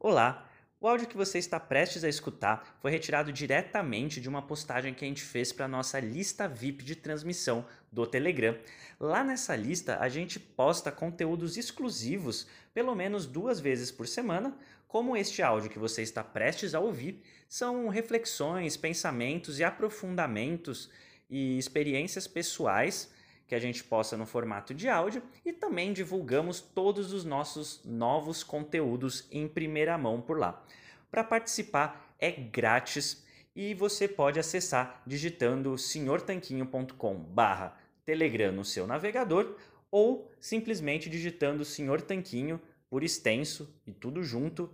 Olá! 0.00 0.48
O 0.80 0.86
áudio 0.86 1.08
que 1.08 1.16
você 1.16 1.40
está 1.40 1.58
prestes 1.58 2.04
a 2.04 2.08
escutar 2.08 2.78
foi 2.80 2.92
retirado 2.92 3.32
diretamente 3.32 4.20
de 4.20 4.28
uma 4.28 4.40
postagem 4.40 4.94
que 4.94 5.04
a 5.04 5.08
gente 5.08 5.22
fez 5.22 5.52
para 5.52 5.64
a 5.64 5.68
nossa 5.68 5.98
lista 5.98 6.46
VIP 6.46 6.84
de 6.84 6.94
transmissão 6.94 7.66
do 7.90 8.06
Telegram. 8.06 8.56
Lá 9.00 9.24
nessa 9.24 9.56
lista 9.56 9.98
a 9.98 10.08
gente 10.08 10.38
posta 10.38 10.92
conteúdos 10.92 11.56
exclusivos 11.56 12.46
pelo 12.72 12.94
menos 12.94 13.26
duas 13.26 13.58
vezes 13.58 13.90
por 13.90 14.06
semana, 14.06 14.56
como 14.86 15.16
este 15.16 15.42
áudio 15.42 15.68
que 15.68 15.80
você 15.80 16.00
está 16.00 16.22
prestes 16.22 16.76
a 16.76 16.80
ouvir. 16.80 17.20
São 17.48 17.88
reflexões, 17.88 18.76
pensamentos 18.76 19.58
e 19.58 19.64
aprofundamentos 19.64 20.88
e 21.28 21.58
experiências 21.58 22.28
pessoais 22.28 23.12
que 23.48 23.54
a 23.54 23.58
gente 23.58 23.82
posta 23.82 24.14
no 24.16 24.26
formato 24.26 24.74
de 24.74 24.88
áudio 24.88 25.22
e 25.44 25.52
também 25.52 25.92
divulgamos 25.92 26.60
todos 26.60 27.12
os 27.14 27.24
nossos 27.24 27.82
novos 27.84 28.44
conteúdos 28.44 29.26
em 29.32 29.48
primeira 29.48 29.98
mão 29.98 30.20
por 30.20 30.38
lá. 30.38 30.64
Para 31.10 31.24
participar 31.24 32.14
é 32.20 32.30
grátis 32.30 33.26
e 33.56 33.72
você 33.72 34.06
pode 34.06 34.38
acessar 34.38 35.02
digitando 35.06 35.78
senhortanquinho.com/telegram 35.78 38.52
no 38.52 38.64
seu 38.64 38.86
navegador 38.86 39.56
ou 39.90 40.30
simplesmente 40.38 41.08
digitando 41.08 41.64
Senhor 41.64 42.02
Tanquinho 42.02 42.60
por 42.90 43.02
extenso 43.02 43.74
e 43.86 43.92
tudo 43.92 44.22
junto 44.22 44.70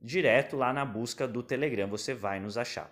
direto 0.00 0.56
lá 0.56 0.72
na 0.72 0.84
busca 0.84 1.28
do 1.28 1.42
Telegram, 1.42 1.88
você 1.88 2.14
vai 2.14 2.40
nos 2.40 2.58
achar. 2.58 2.90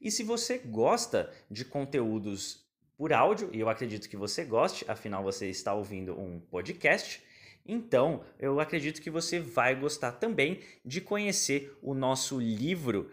E 0.00 0.10
se 0.10 0.22
você 0.22 0.58
gosta 0.58 1.32
de 1.50 1.64
conteúdos 1.64 2.69
por 3.00 3.14
áudio, 3.14 3.48
e 3.50 3.58
eu 3.58 3.70
acredito 3.70 4.10
que 4.10 4.16
você 4.18 4.44
goste, 4.44 4.84
afinal 4.86 5.22
você 5.22 5.48
está 5.48 5.72
ouvindo 5.72 6.20
um 6.20 6.38
podcast. 6.38 7.22
Então, 7.64 8.22
eu 8.38 8.60
acredito 8.60 9.00
que 9.00 9.08
você 9.08 9.40
vai 9.40 9.74
gostar 9.74 10.12
também 10.12 10.60
de 10.84 11.00
conhecer 11.00 11.74
o 11.80 11.94
nosso 11.94 12.38
livro 12.38 13.10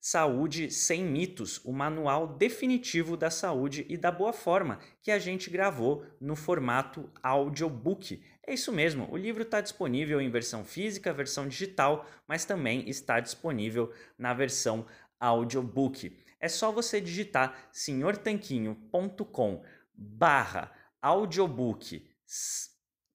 Saúde 0.00 0.70
Sem 0.70 1.04
Mitos, 1.04 1.62
o 1.66 1.70
manual 1.70 2.26
definitivo 2.26 3.14
da 3.14 3.28
saúde 3.28 3.84
e 3.90 3.98
da 3.98 4.10
boa 4.10 4.32
forma, 4.32 4.78
que 5.02 5.10
a 5.10 5.18
gente 5.18 5.50
gravou 5.50 6.02
no 6.18 6.34
formato 6.34 7.10
audiobook. 7.22 8.22
É 8.42 8.54
isso 8.54 8.72
mesmo, 8.72 9.06
o 9.12 9.18
livro 9.18 9.42
está 9.42 9.60
disponível 9.60 10.18
em 10.18 10.30
versão 10.30 10.64
física, 10.64 11.12
versão 11.12 11.46
digital, 11.46 12.06
mas 12.26 12.46
também 12.46 12.88
está 12.88 13.20
disponível 13.20 13.92
na 14.16 14.32
versão 14.32 14.86
audiobook 15.20 16.24
é 16.40 16.48
só 16.48 16.70
você 16.70 17.00
digitar 17.00 17.68
senhortanquinho.com 17.72 19.62
barra 19.94 20.72
audiobook 21.00 22.08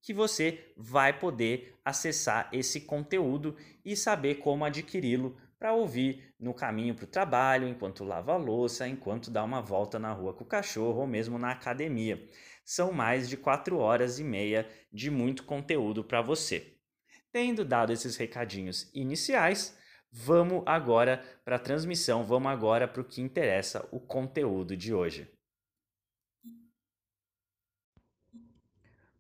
que 0.01 0.13
você 0.13 0.73
vai 0.75 1.17
poder 1.17 1.79
acessar 1.85 2.49
esse 2.51 2.81
conteúdo 2.81 3.55
e 3.85 3.95
saber 3.95 4.35
como 4.35 4.65
adquiri-lo 4.65 5.37
para 5.59 5.73
ouvir 5.73 6.33
no 6.39 6.55
caminho 6.55 6.95
para 6.95 7.05
o 7.05 7.07
trabalho, 7.07 7.67
enquanto 7.67 8.03
lava 8.03 8.33
a 8.33 8.37
louça, 8.37 8.87
enquanto 8.87 9.29
dá 9.29 9.43
uma 9.43 9.61
volta 9.61 9.99
na 9.99 10.11
rua 10.11 10.33
com 10.33 10.43
o 10.43 10.47
cachorro 10.47 11.01
ou 11.01 11.07
mesmo 11.07 11.37
na 11.37 11.51
academia. 11.51 12.27
São 12.65 12.91
mais 12.91 13.29
de 13.29 13.37
quatro 13.37 13.77
horas 13.77 14.17
e 14.17 14.23
meia 14.23 14.67
de 14.91 15.11
muito 15.11 15.43
conteúdo 15.43 16.03
para 16.03 16.21
você. 16.21 16.77
Tendo 17.31 17.63
dado 17.63 17.93
esses 17.93 18.17
recadinhos 18.17 18.89
iniciais, 18.93 19.77
Vamos 20.13 20.63
agora 20.65 21.23
para 21.45 21.55
a 21.55 21.59
transmissão, 21.59 22.25
vamos 22.25 22.51
agora 22.51 22.85
para 22.85 23.01
o 23.01 23.05
que 23.05 23.21
interessa, 23.21 23.87
o 23.91 23.99
conteúdo 23.99 24.75
de 24.75 24.93
hoje. 24.93 25.25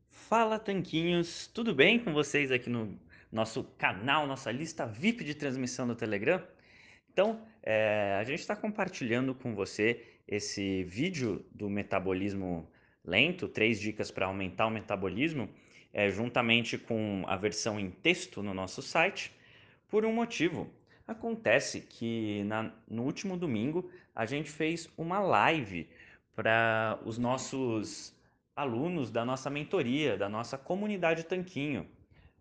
Fala 0.09 0.59
Tanquinhos, 0.59 1.47
tudo 1.47 1.73
bem 1.73 1.97
com 1.97 2.11
vocês 2.11 2.51
aqui 2.51 2.69
no 2.69 2.99
nosso 3.31 3.63
canal, 3.77 4.27
nossa 4.27 4.51
lista 4.51 4.85
VIP 4.85 5.23
de 5.23 5.33
transmissão 5.33 5.87
do 5.87 5.95
Telegram? 5.95 6.45
Então, 7.09 7.41
é, 7.63 8.17
a 8.19 8.23
gente 8.25 8.39
está 8.39 8.55
compartilhando 8.55 9.33
com 9.33 9.55
você 9.55 10.05
esse 10.27 10.83
vídeo 10.83 11.45
do 11.51 11.69
metabolismo 11.69 12.69
lento, 13.03 13.47
três 13.47 13.79
dicas 13.79 14.11
para 14.11 14.25
aumentar 14.25 14.67
o 14.67 14.71
metabolismo, 14.71 15.49
é, 15.93 16.09
juntamente 16.09 16.77
com 16.77 17.23
a 17.27 17.37
versão 17.37 17.79
em 17.79 17.89
texto 17.89 18.43
no 18.43 18.53
nosso 18.53 18.81
site, 18.81 19.33
por 19.87 20.05
um 20.05 20.13
motivo. 20.13 20.80
Acontece 21.11 21.81
que 21.81 22.41
na, 22.45 22.71
no 22.87 23.03
último 23.03 23.35
domingo 23.35 23.91
a 24.15 24.25
gente 24.25 24.49
fez 24.49 24.89
uma 24.97 25.19
live 25.19 25.89
para 26.33 26.97
os 27.05 27.17
nossos 27.17 28.15
alunos 28.55 29.11
da 29.11 29.25
nossa 29.25 29.49
mentoria, 29.49 30.15
da 30.15 30.29
nossa 30.29 30.57
comunidade 30.57 31.25
Tanquinho, 31.25 31.85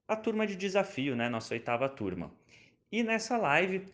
a 0.07 0.15
turma 0.15 0.47
de 0.47 0.55
desafio, 0.55 1.17
né? 1.17 1.29
Nossa 1.29 1.53
oitava 1.53 1.89
turma. 1.89 2.31
E 2.93 3.03
nessa 3.03 3.37
live 3.37 3.87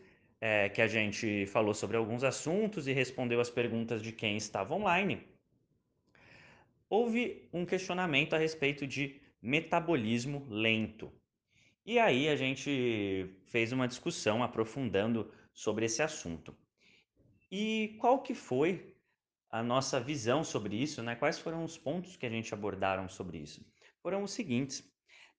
é, 0.42 0.68
que 0.68 0.82
a 0.82 0.86
gente 0.86 1.46
falou 1.46 1.72
sobre 1.72 1.96
alguns 1.96 2.22
assuntos 2.22 2.86
e 2.86 2.92
respondeu 2.92 3.40
as 3.40 3.48
perguntas 3.48 4.02
de 4.02 4.12
quem 4.12 4.36
estava 4.36 4.74
online, 4.74 5.26
houve 6.90 7.48
um 7.50 7.64
questionamento 7.64 8.34
a 8.34 8.38
respeito 8.38 8.86
de 8.86 9.18
metabolismo 9.40 10.46
lento. 10.50 11.10
E 11.86 12.00
aí 12.00 12.28
a 12.28 12.34
gente 12.34 13.30
fez 13.46 13.70
uma 13.70 13.86
discussão 13.86 14.42
aprofundando 14.42 15.32
sobre 15.54 15.86
esse 15.86 16.02
assunto. 16.02 16.52
E 17.48 17.96
qual 18.00 18.22
que 18.22 18.34
foi 18.34 18.96
a 19.48 19.62
nossa 19.62 20.00
visão 20.00 20.42
sobre 20.42 20.74
isso, 20.74 21.00
né? 21.00 21.14
Quais 21.14 21.38
foram 21.38 21.62
os 21.62 21.78
pontos 21.78 22.16
que 22.16 22.26
a 22.26 22.28
gente 22.28 22.52
abordaram 22.52 23.08
sobre 23.08 23.38
isso? 23.38 23.64
Foram 24.02 24.24
os 24.24 24.32
seguintes. 24.32 24.82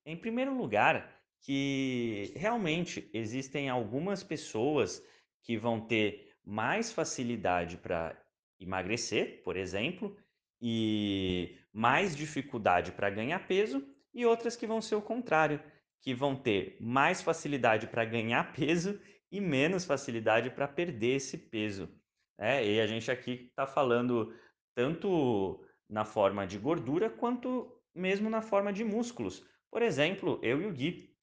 Em 0.06 0.16
primeiro 0.16 0.56
lugar, 0.56 1.14
que 1.42 2.32
realmente 2.34 3.10
existem 3.14 3.68
algumas 3.68 4.24
pessoas 4.24 5.04
que 5.44 5.58
vão 5.58 5.82
ter 5.82 6.34
mais 6.46 6.94
facilidade 6.94 7.76
para 7.76 8.18
emagrecer, 8.58 9.44
por 9.44 9.58
exemplo, 9.58 10.18
e 10.62 11.58
mais 11.74 12.16
dificuldade 12.16 12.94
para 12.94 13.10
ganhar 13.10 13.46
peso, 13.46 13.86
e 14.14 14.26
outras 14.26 14.56
que 14.56 14.66
vão 14.66 14.82
ser 14.82 14.96
o 14.96 15.02
contrário, 15.02 15.62
que 16.02 16.14
vão 16.14 16.36
ter 16.36 16.78
mais 16.80 17.22
facilidade 17.22 17.88
para 17.88 18.06
ganhar 18.06 18.52
peso 18.54 19.00
e 19.32 19.42
menos 19.42 19.86
facilidade 19.86 20.50
para 20.50 20.68
perder 20.68 21.16
esse 21.16 21.38
peso. 21.38 21.90
É, 22.38 22.66
e 22.66 22.80
a 22.80 22.88
gente 22.88 23.10
aqui 23.10 23.48
está 23.50 23.66
falando 23.66 24.34
tanto 24.76 25.66
na 25.90 26.06
forma 26.06 26.46
de 26.46 26.58
gordura 26.58 27.10
quanto 27.10 27.82
mesmo 27.96 28.30
na 28.30 28.42
forma 28.42 28.72
de 28.72 28.84
músculos. 28.84 29.44
Por 29.72 29.82
exemplo, 29.82 30.40
eu 30.44 30.62
e 30.62 30.66
o 30.66 30.72
Gui. 30.72 31.16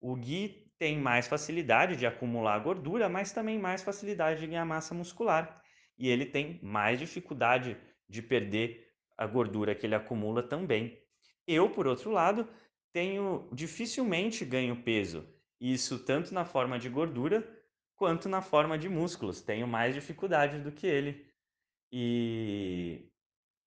O 0.00 0.16
Gui 0.16 0.72
tem 0.78 0.98
mais 0.98 1.28
facilidade 1.28 1.94
de 1.94 2.06
acumular 2.06 2.58
gordura, 2.58 3.08
mas 3.08 3.32
também 3.32 3.58
mais 3.58 3.82
facilidade 3.82 4.40
de 4.40 4.46
ganhar 4.46 4.64
massa 4.64 4.94
muscular. 4.94 5.62
E 5.98 6.08
ele 6.08 6.26
tem 6.26 6.58
mais 6.62 6.98
dificuldade 6.98 7.76
de 8.08 8.22
perder 8.22 8.88
a 9.16 9.26
gordura 9.26 9.74
que 9.74 9.86
ele 9.86 9.94
acumula 9.94 10.42
também. 10.42 10.98
Eu, 11.46 11.70
por 11.70 11.86
outro 11.86 12.10
lado, 12.10 12.48
tenho 12.92 13.48
dificilmente 13.52 14.44
ganho 14.44 14.82
peso. 14.82 15.26
Isso 15.60 15.98
tanto 16.04 16.34
na 16.34 16.44
forma 16.44 16.78
de 16.78 16.88
gordura 16.88 17.48
quanto 17.96 18.28
na 18.28 18.42
forma 18.42 18.76
de 18.76 18.88
músculos. 18.88 19.40
Tenho 19.40 19.66
mais 19.66 19.94
dificuldade 19.94 20.58
do 20.58 20.72
que 20.72 20.86
ele. 20.86 21.26
E 21.90 23.08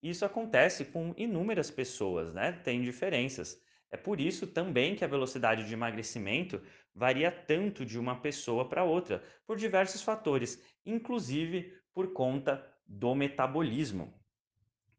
isso 0.02 0.26
acontece 0.26 0.86
com 0.86 1.14
inúmeras 1.18 1.72
pessoas, 1.72 2.34
né? 2.34 2.52
Tem 2.52 2.82
diferenças. 2.82 3.62
É 3.92 3.98
por 3.98 4.20
isso 4.20 4.46
também 4.48 4.96
que 4.96 5.06
a 5.06 5.08
velocidade 5.08 5.66
de 5.66 5.74
emagrecimento 5.74 6.62
varia 6.94 7.32
tanto 7.32 7.86
de 7.86 7.98
uma 7.98 8.20
pessoa 8.20 8.68
para 8.68 8.84
outra, 8.84 9.24
por 9.46 9.58
diversos 9.58 10.02
fatores, 10.02 10.62
inclusive 10.86 11.74
por 11.94 12.14
conta 12.14 12.66
do 12.86 13.16
metabolismo. 13.16 14.14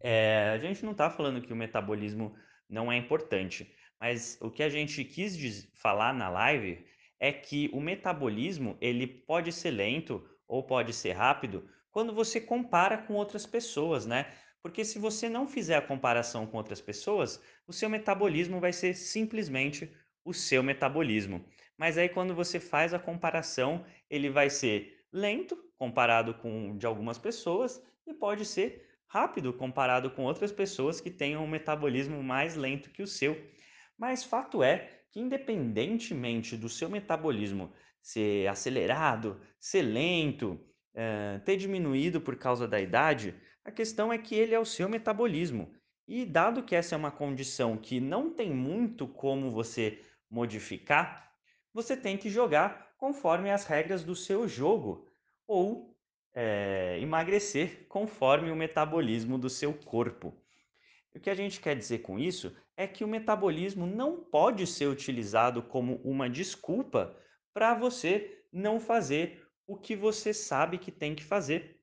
É, 0.01 0.51
a 0.55 0.59
gente 0.59 0.85
não 0.85 0.93
está 0.93 1.11
falando 1.11 1.41
que 1.41 1.53
o 1.53 1.57
metabolismo 1.57 2.35
não 2.69 2.91
é 2.91 2.97
importante, 2.97 3.73
mas 4.01 4.39
o 4.41 4.51
que 4.51 4.63
a 4.63 4.69
gente 4.69 5.05
quis 5.05 5.69
falar 5.75 6.13
na 6.13 6.29
live 6.29 6.85
é 7.19 7.33
que 7.33 7.71
o 7.73 7.81
metabolismo 7.81 8.77
ele 8.81 9.07
pode 9.07 9.53
ser 9.53 9.71
lento 9.71 10.29
ou 10.47 10.63
pode 10.63 10.93
ser 10.93 11.13
rápido 11.13 11.69
quando 11.91 12.13
você 12.13 12.41
compara 12.41 12.99
com 12.99 13.15
outras 13.15 13.47
pessoas, 13.47 14.05
né? 14.05 14.33
Porque 14.63 14.85
se 14.85 14.99
você 14.99 15.29
não 15.29 15.47
fizer 15.47 15.77
a 15.77 15.83
comparação 15.83 16.47
com 16.47 16.59
outras 16.59 16.81
pessoas, 16.81 17.41
o 17.67 17.73
seu 17.73 17.89
metabolismo 17.89 18.61
vai 18.61 18.73
ser 18.73 18.95
simplesmente 18.95 19.91
o 20.25 20.35
seu 20.35 20.63
metabolismo. 20.63 21.45
Mas 21.79 21.97
aí 21.97 22.09
quando 22.09 22.35
você 22.35 22.59
faz 22.61 22.93
a 22.93 22.99
comparação, 22.99 23.85
ele 24.11 24.29
vai 24.29 24.51
ser 24.51 25.07
lento 25.13 25.57
comparado 25.79 26.35
com 26.35 26.77
de 26.77 26.87
algumas 26.87 27.17
pessoas 27.19 27.83
e 28.07 28.13
pode 28.13 28.45
ser 28.45 28.87
rápido 29.07 29.53
comparado 29.53 30.11
com 30.11 30.25
outras 30.25 30.53
pessoas 30.53 31.01
que 31.01 31.11
tenham 31.11 31.43
um 31.45 31.49
metabolismo 31.49 32.23
mais 32.23 32.57
lento 32.57 32.91
que 32.91 33.03
o 33.03 33.07
seu. 33.07 33.37
Mas 33.99 34.25
fato 34.25 34.63
é 34.63 35.01
que, 35.11 35.21
independentemente 35.21 36.57
do 36.57 36.69
seu 36.69 36.89
metabolismo 36.89 37.73
ser 38.03 38.47
acelerado, 38.49 39.41
ser 39.59 39.83
lento, 39.83 40.61
uh, 40.95 41.41
ter 41.45 41.57
diminuído 41.57 42.21
por 42.21 42.37
causa 42.37 42.69
da 42.69 42.81
idade, 42.81 43.35
a 43.65 43.73
questão 43.73 44.13
é 44.13 44.19
que 44.19 44.35
ele 44.35 44.55
é 44.55 44.61
o 44.61 44.65
seu 44.65 44.89
metabolismo. 44.89 45.75
E 46.07 46.25
dado 46.25 46.63
que 46.63 46.77
essa 46.77 46.95
é 46.95 46.99
uma 46.99 47.11
condição 47.11 47.77
que 47.77 47.99
não 47.99 48.33
tem 48.33 48.51
muito 48.55 49.09
como 49.09 49.51
você 49.51 50.05
modificar, 50.31 51.33
você 51.75 51.97
tem 51.97 52.17
que 52.17 52.31
jogar 52.31 52.95
conforme 52.97 53.51
as 53.51 53.67
regras 53.67 54.05
do 54.05 54.15
seu 54.15 54.47
jogo 54.47 55.09
ou 55.47 55.97
é, 56.33 56.99
emagrecer 57.01 57.87
conforme 57.89 58.51
o 58.51 58.57
metabolismo 58.57 59.37
do 59.37 59.51
seu 59.51 59.73
corpo. 59.73 60.33
O 61.17 61.21
que 61.21 61.31
a 61.31 61.35
gente 61.35 61.61
quer 61.61 61.75
dizer 61.75 62.01
com 62.01 62.19
isso 62.19 62.55
é 62.77 62.87
que 62.87 63.03
o 63.03 63.09
metabolismo 63.09 63.87
não 63.87 64.23
pode 64.23 64.67
ser 64.67 64.87
utilizado 64.87 65.63
como 65.63 65.97
uma 66.05 66.29
desculpa 66.29 67.19
para 67.55 67.75
você 67.75 68.45
não 68.53 68.79
fazer 68.79 69.43
o 69.67 69.79
que 69.79 69.97
você 69.97 70.35
sabe 70.35 70.77
que 70.77 70.93
tem 70.93 71.15
que 71.15 71.25
fazer. 71.25 71.81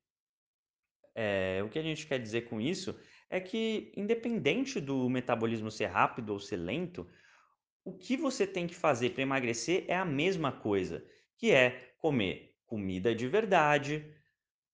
É, 1.16 1.60
o 1.64 1.68
que 1.68 1.80
a 1.80 1.82
gente 1.82 2.06
quer 2.06 2.20
dizer 2.20 2.42
com 2.42 2.60
isso 2.60 2.96
é 3.28 3.40
que, 3.40 3.92
independente 3.96 4.80
do 4.80 5.10
metabolismo 5.10 5.70
ser 5.70 5.86
rápido 5.86 6.30
ou 6.30 6.38
ser 6.38 6.56
lento, 6.56 7.04
o 7.84 7.92
que 7.92 8.16
você 8.16 8.46
tem 8.46 8.68
que 8.68 8.74
fazer 8.74 9.10
para 9.10 9.22
emagrecer 9.22 9.84
é 9.88 9.96
a 9.96 10.04
mesma 10.04 10.52
coisa, 10.52 11.04
que 11.36 11.50
é 11.50 11.92
comer 11.98 12.54
comida 12.66 13.12
de 13.12 13.26
verdade, 13.26 14.14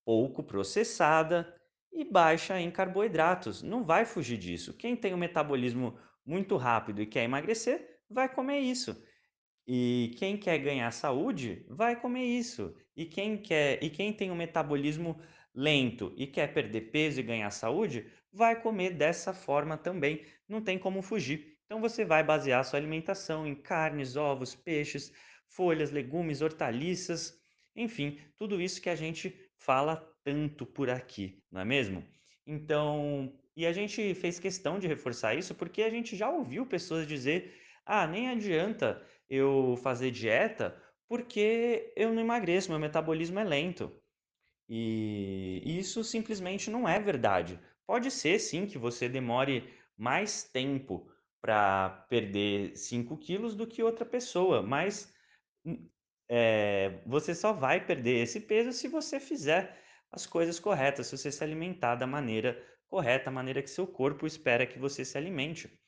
pouco 0.05 0.43
processada 0.43 1.59
e 1.93 2.05
baixa 2.05 2.61
em 2.61 2.71
carboidratos. 2.71 3.63
Não 3.63 3.85
vai 3.85 4.05
fugir 4.05 4.39
disso. 4.39 4.77
Quem 4.77 4.97
tem 4.97 5.15
um 5.15 5.19
metabolismo 5.19 5.99
muito 6.25 6.57
rápido 6.57 7.03
e 7.03 7.07
quer 7.07 7.25
emagrecer, 7.25 8.01
vai 8.09 8.29
comer 8.29 8.61
isso. 8.61 9.03
E 9.67 10.15
quem 10.19 10.37
quer 10.37 10.59
ganhar 10.59 10.91
saúde, 10.91 11.65
vai 11.69 12.01
comer 12.01 12.25
isso. 12.25 12.75
E 12.97 13.07
quem 13.07 13.37
quer 13.37 13.83
e 13.83 13.91
quem 13.91 14.13
tem 14.13 14.31
um 14.31 14.35
metabolismo 14.37 15.21
lento 15.55 16.13
e 16.17 16.27
quer 16.27 16.53
perder 16.53 16.91
peso 16.93 17.21
e 17.21 17.23
ganhar 17.23 17.51
saúde, 17.51 18.11
vai 18.33 18.61
comer 18.61 18.91
dessa 18.91 19.33
forma 19.33 19.77
também. 19.77 20.25
Não 20.49 20.61
tem 20.61 20.79
como 20.79 21.03
fugir. 21.03 21.59
Então 21.67 21.81
você 21.81 22.05
vai 22.05 22.23
basear 22.25 22.65
sua 22.65 22.79
alimentação 22.79 23.47
em 23.47 23.55
carnes, 23.55 24.17
ovos, 24.17 24.55
peixes, 24.55 25.13
folhas, 25.47 25.91
legumes, 25.91 26.43
hortaliças, 26.43 27.41
enfim, 27.75 28.19
tudo 28.37 28.61
isso 28.61 28.81
que 28.81 28.91
a 28.91 28.97
gente 28.97 29.51
fala 29.57 30.10
tanto 30.25 30.67
por 30.67 30.91
aqui, 30.91 31.43
não 31.51 31.61
é 31.61 31.65
mesmo? 31.65 32.05
Então, 32.47 33.39
e 33.57 33.67
a 33.67 33.73
gente 33.73 34.15
fez 34.15 34.39
questão 34.39 34.79
de 34.79 34.87
reforçar 34.87 35.35
isso 35.35 35.55
porque 35.55 35.83
a 35.83 35.91
gente 35.91 36.17
já 36.17 36.31
ouviu 36.31 36.67
pessoas 36.67 37.07
dizer: 37.07 37.55
"Ah, 37.87 38.07
nem 38.07 38.29
adianta 38.29 39.07
eu 39.29 39.77
fazer 39.83 40.11
dieta 40.11 40.81
porque 41.09 41.93
eu 41.97 42.13
não 42.13 42.23
emagreço, 42.23 42.71
meu 42.71 42.79
metabolismo 42.79 43.39
é 43.39 43.45
lento". 43.45 43.93
E 44.69 45.63
isso 45.79 46.05
simplesmente 46.05 46.71
não 46.71 46.89
é 46.89 46.99
verdade. 47.01 47.59
Pode 47.87 48.11
ser 48.11 48.39
sim 48.39 48.67
que 48.67 48.79
você 48.79 49.09
demore 49.09 49.69
mais 49.97 50.45
tempo 50.45 51.11
para 51.43 52.07
perder 52.09 52.77
5 52.77 53.17
quilos 53.19 53.55
do 53.57 53.67
que 53.67 53.83
outra 53.83 54.05
pessoa, 54.07 54.63
mas 54.63 55.13
é, 56.29 57.03
você 57.07 57.35
só 57.35 57.53
vai 57.53 57.85
perder 57.85 58.23
esse 58.23 58.41
peso 58.41 58.73
se 58.73 58.89
você 58.89 59.19
fizer 59.19 59.79
as 60.11 60.27
coisas 60.27 60.59
corretas, 60.59 61.07
se 61.07 61.17
você 61.17 61.31
se 61.31 61.43
alimentar 61.43 61.95
da 61.95 62.07
maneira 62.07 62.63
correta, 62.89 63.31
a 63.31 63.33
maneira 63.33 63.63
que 63.63 63.71
seu 63.71 63.87
corpo 63.87 64.27
espera 64.27 64.67
que 64.67 64.79
você 64.79 65.05
se 65.05 65.17
alimente. 65.17 65.79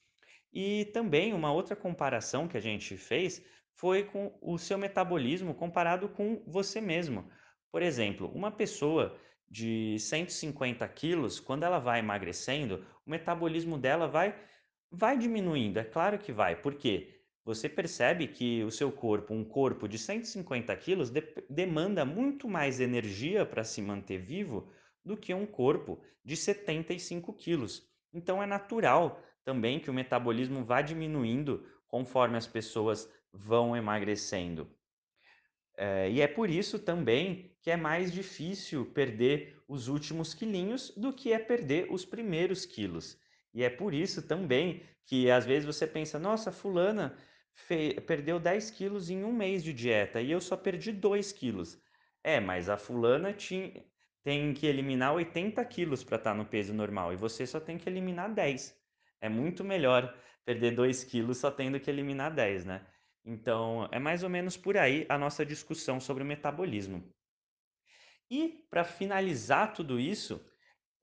E 0.52 0.86
também 0.86 1.32
uma 1.32 1.52
outra 1.52 1.74
comparação 1.74 2.46
que 2.46 2.56
a 2.56 2.60
gente 2.60 2.96
fez 2.96 3.44
foi 3.74 4.04
com 4.04 4.38
o 4.40 4.58
seu 4.58 4.78
metabolismo 4.78 5.54
comparado 5.54 6.08
com 6.08 6.44
você 6.46 6.80
mesmo. 6.80 7.30
Por 7.70 7.82
exemplo, 7.82 8.30
uma 8.32 8.50
pessoa 8.50 9.18
de 9.48 9.98
150 9.98 10.86
quilos, 10.88 11.40
quando 11.40 11.64
ela 11.64 11.78
vai 11.78 11.98
emagrecendo, 11.98 12.86
o 13.04 13.10
metabolismo 13.10 13.78
dela 13.78 14.06
vai, 14.06 14.38
vai 14.90 15.18
diminuindo. 15.18 15.78
É 15.78 15.84
claro 15.84 16.18
que 16.18 16.32
vai. 16.32 16.56
Por 16.56 16.74
quê? 16.74 17.21
Você 17.44 17.68
percebe 17.68 18.28
que 18.28 18.62
o 18.62 18.70
seu 18.70 18.92
corpo, 18.92 19.34
um 19.34 19.44
corpo 19.44 19.88
de 19.88 19.98
150 19.98 20.74
quilos, 20.76 21.10
de 21.10 21.22
demanda 21.50 22.04
muito 22.04 22.48
mais 22.48 22.78
energia 22.78 23.44
para 23.44 23.64
se 23.64 23.82
manter 23.82 24.18
vivo 24.18 24.72
do 25.04 25.16
que 25.16 25.34
um 25.34 25.44
corpo 25.44 26.00
de 26.24 26.36
75 26.36 27.32
quilos. 27.32 27.90
Então 28.12 28.40
é 28.40 28.46
natural 28.46 29.20
também 29.44 29.80
que 29.80 29.90
o 29.90 29.94
metabolismo 29.94 30.64
vá 30.64 30.80
diminuindo 30.82 31.66
conforme 31.88 32.36
as 32.36 32.46
pessoas 32.46 33.10
vão 33.32 33.76
emagrecendo. 33.76 34.70
É, 35.76 36.10
e 36.10 36.20
é 36.20 36.28
por 36.28 36.48
isso 36.48 36.78
também 36.78 37.56
que 37.60 37.70
é 37.70 37.76
mais 37.76 38.12
difícil 38.12 38.86
perder 38.86 39.56
os 39.66 39.88
últimos 39.88 40.32
quilinhos 40.32 40.90
do 40.96 41.12
que 41.12 41.32
é 41.32 41.38
perder 41.38 41.88
os 41.90 42.04
primeiros 42.04 42.64
quilos. 42.64 43.18
E 43.52 43.64
é 43.64 43.70
por 43.70 43.92
isso 43.92 44.22
também 44.22 44.82
que 45.04 45.30
às 45.30 45.44
vezes 45.44 45.66
você 45.66 45.86
pensa, 45.86 46.18
nossa, 46.18 46.52
fulana 46.52 47.16
perdeu 48.06 48.38
10 48.38 48.70
quilos 48.70 49.10
em 49.10 49.24
um 49.24 49.32
mês 49.32 49.62
de 49.62 49.72
dieta 49.72 50.20
e 50.20 50.30
eu 50.30 50.40
só 50.40 50.56
perdi 50.56 50.92
2 50.92 51.32
quilos. 51.32 51.80
É, 52.24 52.40
mas 52.40 52.68
a 52.68 52.76
fulana 52.76 53.32
tinha, 53.32 53.84
tem 54.22 54.54
que 54.54 54.66
eliminar 54.66 55.14
80 55.14 55.64
quilos 55.64 56.04
para 56.04 56.16
estar 56.16 56.32
tá 56.32 56.36
no 56.36 56.46
peso 56.46 56.72
normal 56.72 57.12
e 57.12 57.16
você 57.16 57.46
só 57.46 57.58
tem 57.58 57.78
que 57.78 57.88
eliminar 57.88 58.32
10. 58.32 58.78
É 59.20 59.28
muito 59.28 59.64
melhor 59.64 60.16
perder 60.44 60.74
2 60.74 61.04
quilos 61.04 61.38
só 61.38 61.50
tendo 61.50 61.80
que 61.80 61.90
eliminar 61.90 62.32
10, 62.34 62.64
né? 62.64 62.86
Então, 63.24 63.88
é 63.92 63.98
mais 63.98 64.22
ou 64.22 64.30
menos 64.30 64.56
por 64.56 64.76
aí 64.76 65.06
a 65.08 65.16
nossa 65.16 65.46
discussão 65.46 66.00
sobre 66.00 66.22
o 66.22 66.26
metabolismo. 66.26 67.02
E, 68.30 68.66
para 68.70 68.84
finalizar 68.84 69.72
tudo 69.72 70.00
isso, 70.00 70.44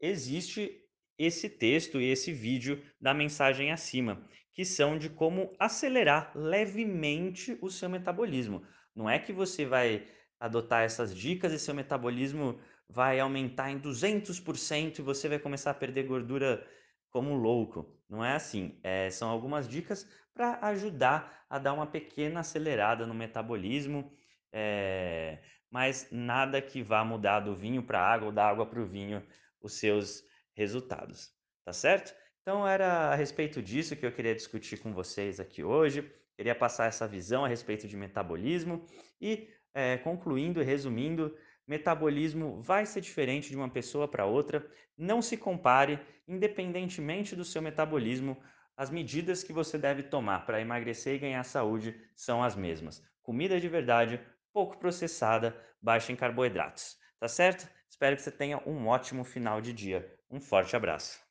existe 0.02 0.84
esse 1.18 1.50
texto 1.50 2.00
e 2.02 2.10
esse 2.10 2.34
vídeo 2.34 2.84
da 3.00 3.14
mensagem 3.14 3.72
acima, 3.72 4.26
que 4.54 4.66
são 4.66 4.98
de 4.98 5.10
como 5.10 5.54
acelerar 5.60 6.32
levemente 6.36 7.58
o 7.62 7.70
seu 7.70 7.90
metabolismo. 7.90 8.64
Não 8.96 9.10
é 9.10 9.20
que 9.20 9.32
você 9.32 9.66
vai 9.66 10.08
adotar 10.40 10.84
essas 10.84 11.16
dicas 11.16 11.52
e 11.52 11.60
seu 11.60 11.74
metabolismo 11.74 12.60
vai 12.90 13.20
aumentar 13.20 13.70
em 13.70 13.80
200% 13.80 15.00
e 15.00 15.02
você 15.02 15.30
vai 15.30 15.40
começar 15.40 15.72
a 15.72 15.76
perder 15.76 16.04
gordura 16.04 16.66
como 17.10 17.36
louco. 17.36 17.98
Não 18.10 18.24
é 18.26 18.34
assim. 18.34 18.80
É, 18.84 19.10
são 19.10 19.30
algumas 19.30 19.68
dicas 19.68 20.08
para 20.34 20.60
ajudar 20.68 21.46
a 21.50 21.60
dar 21.60 21.74
uma 21.74 21.86
pequena 21.88 22.40
acelerada 22.40 23.06
no 23.06 23.14
metabolismo, 23.14 24.12
é, 24.52 25.40
mas 25.70 26.08
nada 26.12 26.62
que 26.62 26.82
vá 26.82 27.04
mudar 27.04 27.42
do 27.42 27.56
vinho 27.56 27.84
para 27.84 28.00
a 28.00 28.14
água 28.14 28.28
ou 28.28 28.32
da 28.34 28.48
água 28.48 28.66
para 28.66 28.82
o 28.82 28.86
vinho 28.86 29.26
os 29.62 29.74
seus 29.74 30.24
resultados. 30.56 31.32
Tá 31.66 31.74
certo? 31.74 32.16
Então 32.42 32.68
era 32.68 33.12
a 33.12 33.16
respeito 33.16 33.62
disso 33.62 33.96
que 33.96 34.06
eu 34.06 34.12
queria 34.12 34.36
discutir 34.36 34.78
com 34.78 34.94
vocês 34.94 35.40
aqui 35.40 35.64
hoje. 35.64 36.12
Queria 36.36 36.56
passar 36.56 36.88
essa 36.88 37.08
visão 37.08 37.44
a 37.44 37.48
respeito 37.48 37.88
de 37.88 37.98
metabolismo 37.98 38.86
e 39.20 39.50
é, 39.74 39.98
concluindo 39.98 40.62
e 40.62 40.66
resumindo, 40.66 41.36
metabolismo 41.68 42.62
vai 42.62 42.86
ser 42.86 43.02
diferente 43.02 43.50
de 43.50 43.56
uma 43.56 43.70
pessoa 43.70 44.08
para 44.08 44.26
outra. 44.26 44.66
Não 44.98 45.22
se 45.22 45.38
compare, 45.38 46.00
independentemente 46.28 47.36
do 47.36 47.46
seu 47.46 47.62
metabolismo, 47.62 48.42
as 48.76 48.90
medidas 48.90 49.44
que 49.44 49.54
você 49.54 49.78
deve 49.78 50.04
tomar 50.04 50.46
para 50.46 50.62
emagrecer 50.62 51.16
e 51.16 51.20
ganhar 51.20 51.44
saúde 51.44 51.96
são 52.16 52.42
as 52.42 52.56
mesmas. 52.56 53.04
Comida 53.22 53.60
de 53.60 53.68
verdade, 53.68 54.20
pouco 54.54 54.78
processada, 54.78 55.56
baixa 55.82 56.12
em 56.12 56.16
carboidratos. 56.16 56.98
Tá 57.20 57.28
certo? 57.28 57.70
Espero 57.90 58.16
que 58.16 58.22
você 58.22 58.32
tenha 58.32 58.62
um 58.66 58.88
ótimo 58.88 59.24
final 59.24 59.60
de 59.60 59.74
dia. 59.74 60.18
Um 60.32 60.40
forte 60.40 60.76
abraço. 60.76 61.29